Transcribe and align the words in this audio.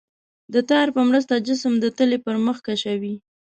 د 0.53 0.55
تار 0.69 0.87
په 0.95 1.01
مرسته 1.09 1.43
جسم 1.47 1.73
د 1.79 1.85
تلې 1.97 2.19
پر 2.25 2.35
مخ 2.45 2.57
کشوي. 2.67 3.15